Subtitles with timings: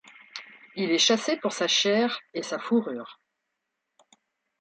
[0.75, 3.21] Il est chassé pour sa chair et sa fourrure.